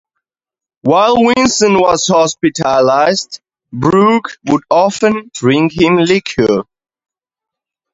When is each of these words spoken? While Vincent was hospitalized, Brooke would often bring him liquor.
While 0.81 1.15
Vincent 1.17 1.79
was 1.79 2.07
hospitalized, 2.07 3.39
Brooke 3.71 4.35
would 4.45 4.63
often 4.71 5.29
bring 5.39 5.69
him 5.71 5.97
liquor. 5.97 6.63